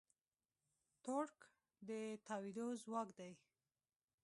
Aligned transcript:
تورک 1.03 1.37
د 1.87 1.89
تاوېدو 2.27 2.65
ځواک 2.83 3.09
دی. 3.19 3.31